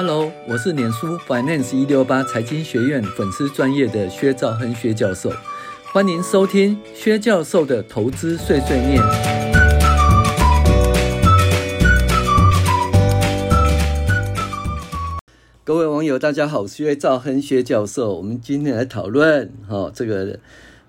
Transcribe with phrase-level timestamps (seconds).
[0.00, 5.28] Hello，我是脸书 Finance 一六八财经学院粉丝专业的薛兆亨薛教授，
[5.92, 9.02] 欢迎收听薛教授的投资碎碎念。
[15.64, 18.14] 各位网友，大家好，我是薛兆亨薛教授。
[18.14, 20.38] 我们今天来讨论哈这个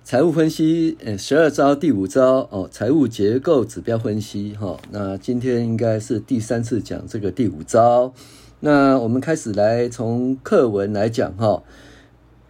[0.04, 4.80] 财务分析，呃，十二招第五招哦，财务结构指标分析哈。
[4.92, 8.14] 那今天应该是第三次讲这个第五招。
[8.62, 11.64] 那我们开始来从课文来讲哈，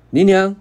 [0.09, 0.55] 林娘，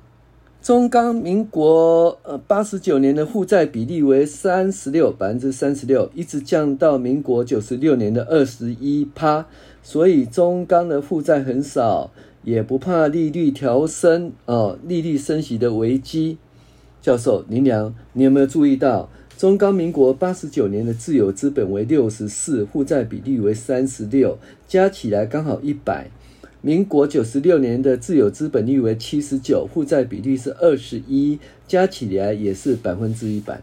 [0.60, 9.46] 中钢民国呃八十九年的负债比例为三十六百分之三十六，一直降到民国九十六年的二十一趴，
[9.82, 12.10] 所以中钢的负债很少，
[12.42, 16.36] 也不怕利率调升哦，利率升息的危机。
[17.00, 19.08] 教授林娘，你有没有注意到？
[19.38, 26.10] 中高民国八十九年的自有资本为六十四，负债比例为三十六，加起来刚好一百。
[26.60, 33.60] 民国九十六年的自有资本率为七十九，负债比例是二十一，加起来也是百分之一百。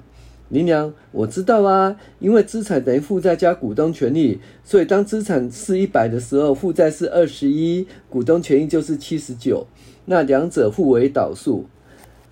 [0.47, 9.67] 林娘，我知道啊，因为资产等于负债加股东权益，所以当资产是一百的时候，负债是二十一，股东权益就是七十九，
[10.05, 11.65] 那两者互为导数。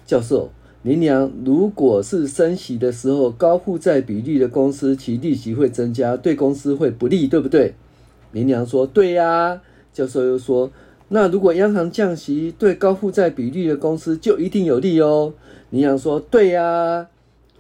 [0.06, 0.50] 教授。
[0.84, 7.73] 林娘，如果是升息的时候，高负债比率的公司，其利息会增加，对公司会不利，对不对？
[8.34, 9.61] 林娘说：“对呀、”
[9.94, 10.70] 教授又说
[11.08, 15.34] ：“那如果央行降息，对高负债比率的公司就一定有利哦。”
[15.72, 17.08] 林娘说：“对呀、”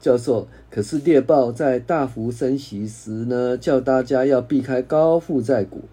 [0.01, 5.83] 教授，可是猎豹在大幅升息时呢，叫大家要避开高负债股。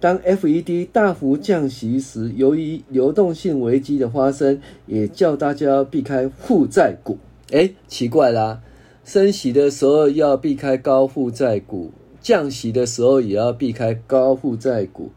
[0.00, 7.18] 当 FED 大幅降息时，由于流动性危机的发生，也叫大家要避开负债股。
[7.50, 8.62] 诶，奇怪啦，
[9.04, 11.90] 升息的时候要避开高负债股，
[12.22, 15.10] 降息的时候也要避开高负债股。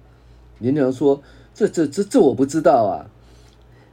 [0.59, 1.22] 林良说
[1.56, 3.08] ：“这、这、这、这我不知道啊。”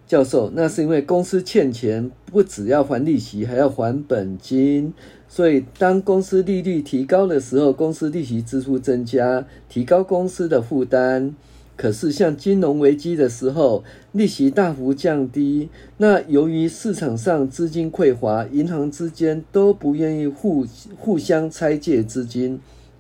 [0.08, 4.92] 教授，那是因为公司欠钱，不只要还利息，还要还本金。
[5.32, 11.36] 所以，当公司利率提高的时候，公司利息支出增加，提高公司的负担。
[11.76, 15.68] 可是，像金融危机的时候，利息大幅降低，
[15.98, 20.66] 那由于市场上资金匮乏，银行之间都不愿意互
[20.98, 22.58] 互相拆借资金，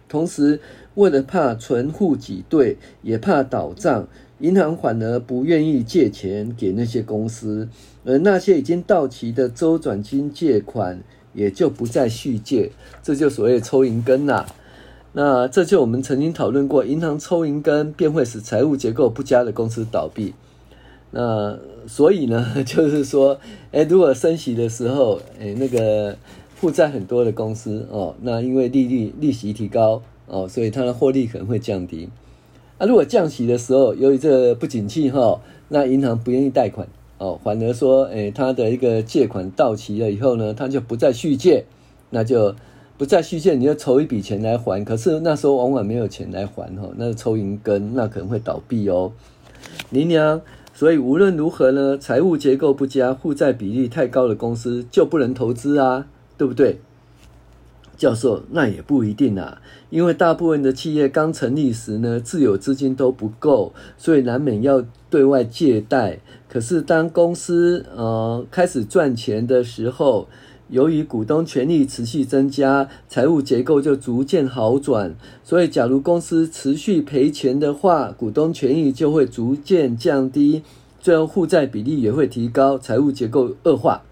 [0.08, 0.60] 同时
[0.94, 4.06] 为了怕存户挤兑，也怕倒账。
[4.38, 7.68] 银行反而不愿意借钱给那些公司，
[8.04, 11.02] 而那些已经到期的周转金借款
[11.32, 12.70] 也就不再续借，
[13.02, 14.46] 这就所谓抽银根呐。
[15.12, 20.34] 那这就我们曾经讨论过，银行抽银根便会使财务结构不佳的公司倒闭。
[21.10, 21.58] 那
[21.88, 23.40] 所以呢， 就是说，
[23.72, 26.16] 诶，如果升息的时候，诶，那个
[26.54, 32.08] 负债很多的公司哦，那因为利率利息提高哦，所以它的获利可能会降低。
[32.78, 36.86] 啊，如果降息的时候，由于这个不景气哈，那银行不愿意贷款
[37.20, 41.66] 哦，反而说，诶，他的一个借款到期了以后呢，他就不再续借，
[42.08, 42.54] 那就
[42.96, 44.82] 不再续借，你就筹一笔钱来还。
[44.82, 49.12] 可是那时候往往没有钱来还哈，那抽银根，那可能会倒闭哦。
[49.90, 50.40] 林娘，
[50.72, 56.06] 所以无论如何呢，财务结构不佳、负债比例太高的公司就不能投资啊，
[56.38, 56.80] 对不对？
[58.00, 66.20] 教授，那也不一定啊，因为大部分的企业刚成立时呢，自有资金都不够，所以难免要对外借贷。
[66.48, 70.28] 可是当公司呃开始赚钱的时候，
[70.70, 75.14] 由于股东权益持续增加，财务结构就逐渐好转。
[75.44, 80.62] 所以，假如公司持续赔钱的话，股东权益就会逐渐降低，
[80.98, 84.04] 最后负债比例也会提高，财务结构恶化。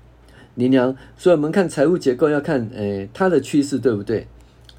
[0.59, 4.27] 林娘，所以我们看财务结构要看，诶、它的趋势对不对？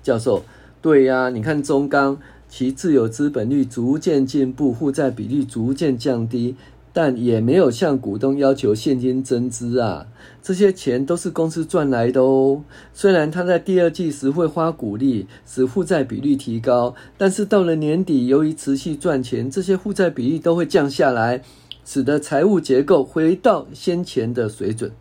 [0.03, 0.43] 教授，
[0.81, 2.17] 对呀、你看中钢，
[2.49, 6.57] 其自有资本率逐渐进步，负债比率逐渐降低，
[6.91, 10.07] 但也没有向股东要求现金增资啊。
[10.43, 12.61] 这些钱都是公司赚来的哦。
[12.93, 21.41] 虽然它在第二季时会花股利，使负债比率提高，但是到了年底，由于持续赚钱，这些负债比率都会降下来，
[21.85, 24.91] 使得财务结构回到先前的水准。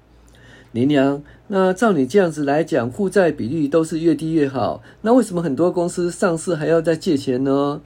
[0.79, 4.81] 林娘，那照你这样子来讲，负债比率都是越低越好。
[5.03, 7.81] 那为什么很多公司上市还要再借钱呢？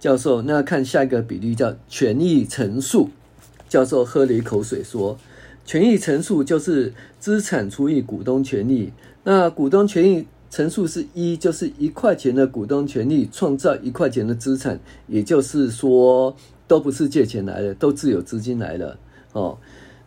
[0.00, 3.10] 教授，那看下一个比率叫权益乘数。
[3.68, 5.16] 教授喝了一口水说
[5.64, 8.92] ：“权益乘数就是资产除以股东权益。
[9.22, 16.34] 那股东权益乘数是一，就是一块钱的股东权益创造一块钱的资产，也就是说，
[16.66, 18.98] 都不是借钱来的，都自有资金来的
[19.32, 19.56] 哦。”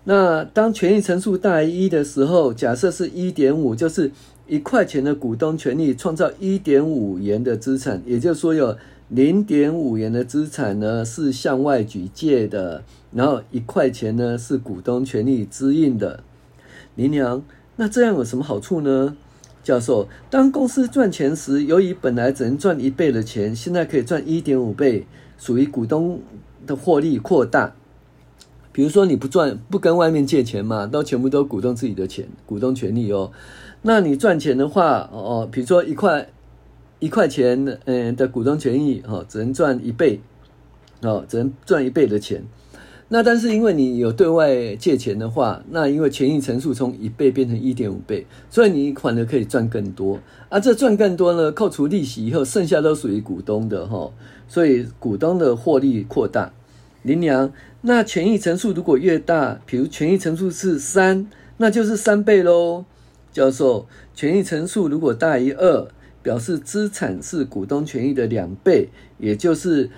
[0.09, 4.09] 那当权益乘数大于一的时候，假设是一点五，就是
[4.47, 8.77] 一块钱的股东权益创造一点五元的资产，也就是说有
[9.09, 16.23] 零点五元的资产呢是向外举借的，然后一块钱呢是股东权利支应的。
[16.95, 17.43] 林娘，
[17.75, 19.17] 那这样有什么好处呢？
[19.61, 25.05] 教授，当公司赚钱时，由于本来只能赚一倍的钱，现在可以赚一点五倍，
[25.37, 26.21] 属于股东
[26.65, 27.75] 的获利扩大。
[28.77, 33.31] 比如说你不赚，不跟外面借钱嘛，都全部都股东自己的钱，股东权利哦。
[33.81, 36.29] 那你赚钱的话，哦，比如说一块
[36.99, 40.21] 一块钱，嗯的股东权益，哦，只能赚一倍，
[41.01, 42.43] 哦，只能赚一倍的钱。
[43.07, 50.19] 那但是因为你有对外借钱的话，那因为权益乘数从一倍变成一点五倍，所以你反而可以赚更多。
[50.49, 54.11] 啊，这赚更多呢，扣除利息以后，剩下都属于股东的哈，
[54.47, 56.53] 所以股东的获利扩大。
[57.07, 57.51] 林娘，
[57.81, 61.27] 那权益乘数如果越大，比如权益乘数是三，
[61.57, 62.85] 那就是三倍喽。
[63.31, 65.87] 教授，权益乘数如果大于二，
[66.21, 69.89] 表示资产是股东权益的两倍，也就是，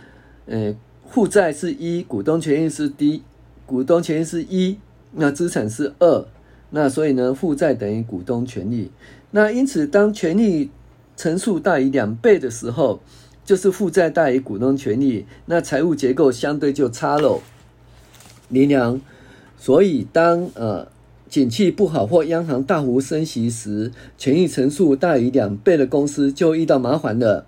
[0.46, 0.74] 呃。
[1.12, 3.24] 负债是一，股东权益是低，
[3.66, 4.78] 股东权益是一，
[5.14, 6.24] 那资产是二，
[6.70, 8.92] 那所以呢，负债等于股东权益。
[9.32, 10.70] 那因此，当权益
[11.18, 13.02] 乘数大于两倍的时候，
[13.50, 17.42] 就是负债大于股东权益，那财务结构相对就差喽。
[18.50, 19.02] 林娘，
[19.58, 20.88] 所以当呃
[21.28, 27.48] 景气不好或央行大幅升息时，权益乘数大于两倍的公司就遇到麻烦了。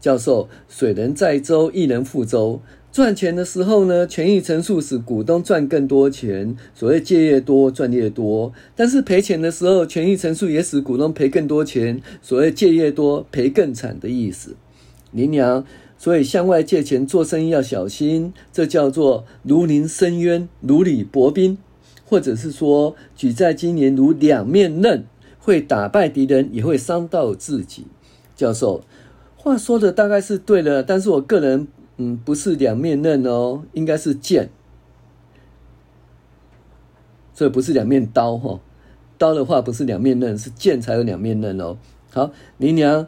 [0.00, 2.62] 教授，水能载舟，亦能覆舟。
[2.90, 8.54] 赚钱的时候呢，权益乘数使股东赚更多钱，所谓借越多赚越多。
[8.74, 14.56] 但是赔钱的时候，权益乘数也使股东赔更多钱，所谓借越多赔更惨的意思。
[15.16, 15.64] 林娘，
[15.98, 21.58] 所以向外借钱做生意要小心，这叫做如临深渊，如履薄冰，
[22.04, 25.04] 或者是说举债经年如两面刃，
[25.40, 27.86] 会打败敌人，也会伤到自己。
[28.36, 28.82] 教授，
[29.36, 31.66] 话说的大概是对的，但是我个人。
[31.98, 34.50] 嗯，不是两面刃哦，应该是剑，
[37.32, 38.60] 所以不是两面刀哈。
[39.16, 41.78] 刀的话不是两面刃，是剑才有两面刃哦。
[42.12, 43.06] 好，林娘，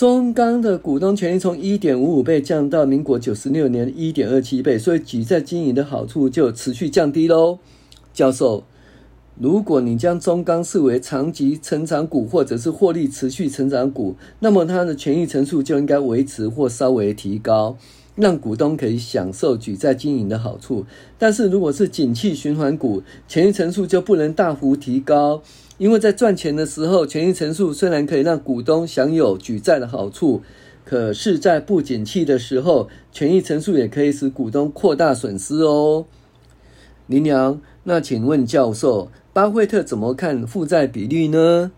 [0.00, 7.58] 中钢的股东权益从一点五五倍降到民国九十六年一点二七倍，所以举债经营的好处就持续降低喽。
[8.14, 8.64] 教授。
[9.38, 17.76] 如果你将中钢视为长期成长股或者是获利持续成长股，那么它的权益乘数就应该维持或稍微提高，
[18.16, 20.86] 让股东可以享受举债经营的好处。
[21.18, 25.42] 但是如果是景气循环股，权益乘数就不能大幅提高，
[25.80, 30.42] 因为在赚钱的时候，权益乘数虽然可以让股东享有举债的好处，
[30.84, 36.04] 可是，在不景气的时候，权益乘数也可以使股东扩大损失哦。
[37.06, 39.10] 林娘，那请问教授？
[39.32, 41.72] 巴菲特怎么看负债比率呢？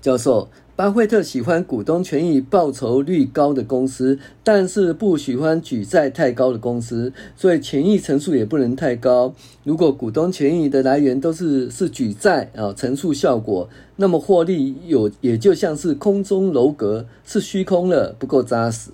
[0.00, 0.50] 教授，
[0.80, 9.34] 巴菲特喜欢股东权益报酬率高的公司，但是不喜欢举债太高的公司，所以权益乘数也不能太高。
[9.62, 18.90] 如果股东权益的来源都是是举债啊，乘数效果，那么获利有也就像是空中楼阁，是虚空了，不够扎实。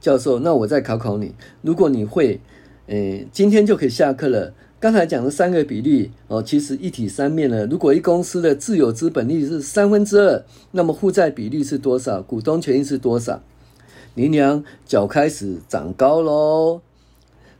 [0.00, 2.40] 教授，那我再考考你，如果你会，
[2.86, 4.54] 诶，今天就可以下课了。
[4.84, 7.64] 刚才讲的三个比例哦，其实一体三面呢。
[7.70, 12.20] 如果一公司的自有资本利是三分之二，那么负债比率是多少？
[12.20, 13.42] 股东权益是多少？
[14.14, 16.82] 林娘脚开始长高喽。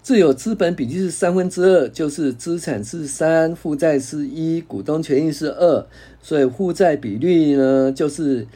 [0.02, 5.86] 自有资本比例是三分之二，就是资产是三，负债是一，股东权益是二，
[6.20, 8.46] 所以负债比率呢就是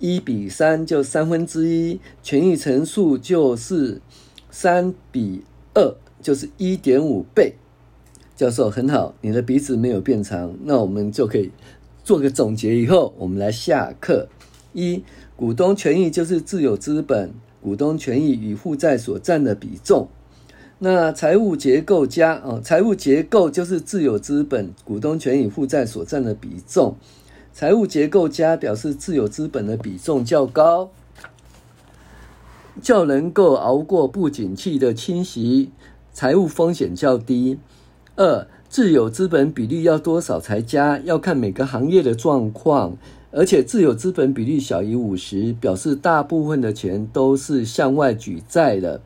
[0.00, 4.00] 一比三，就三分之一，权益乘数就是
[4.50, 7.54] 三比二，就是一点五倍。
[8.36, 11.50] 教授很好，你的鼻子没有变长，那我们就可以
[12.04, 12.76] 做个总结。
[12.76, 14.28] 以后我们来下课。
[14.74, 15.02] 一、
[15.34, 20.08] 股东权益就是自有资本，股东权益与负债所占的比重。
[20.80, 26.96] 那财务结构家啊，财务结构就是自有资本、股东权益、负债所占的比重。
[27.54, 30.90] 财务结构家表示自有资本的比重较高，
[32.82, 35.70] 较能够熬过不景气的侵袭，
[36.12, 37.58] 财务风险较低。
[38.16, 40.98] 二、自有资本比例要多少才加？
[41.04, 42.96] 要看每个行业的状况，
[43.30, 49.02] 而且自有资本比例小于五十，表示大部分的钱都是向外举债的，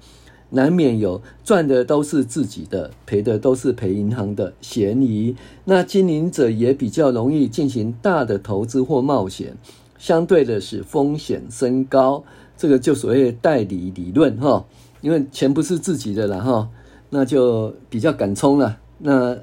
[0.51, 5.35] 难免有赚的都是自己的，赔的都是赔银行的嫌疑。
[5.65, 9.57] 那经营者也比较容易进行大的投资或冒险，
[9.99, 12.23] 相对的使风险升高。
[12.57, 14.65] 这个就所谓代理理论哈，
[15.01, 16.69] 因为钱不是自己的了哈，
[17.09, 18.79] 那就比较敢冲了。
[19.01, 19.39] 那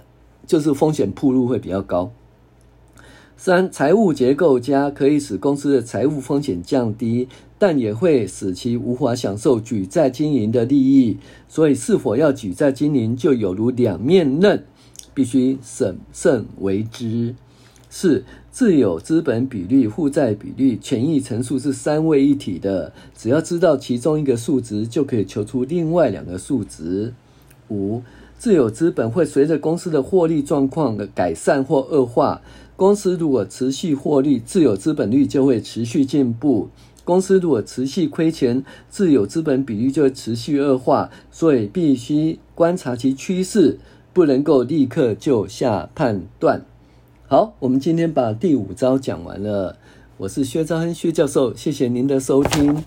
[0.45, 2.11] 就是风险暴露会比较高。
[3.35, 7.27] 三、财务结构佳可以使公司的财务风险降低，
[7.59, 11.17] 但也会使其无法享受举债经营的利益。
[11.47, 14.65] 所以，是否要举债经营，就有如两面刃，
[15.13, 17.35] 必须审慎为之。
[17.89, 27.13] 四、自有资本比率、负债比率、权益乘数是三位一体的，只要知道其中一个数值，就可以求出另外两个数值。
[27.69, 28.01] 五、
[28.37, 32.41] 自有资本会随着公司的获利状况的改善或恶化。
[32.75, 36.69] 公司如果持续获利，自有资本率就会持续进步；
[37.03, 41.09] 公司如果持续亏钱，自有资本比率就会持续恶化。
[41.31, 43.79] 所以必须观察其趋势，
[44.13, 46.63] 不能够立刻就下判断。
[47.27, 49.75] 好，我们今天把第五招讲完了。
[50.17, 52.83] 我是薛兆亨薛教授，谢谢您的收听。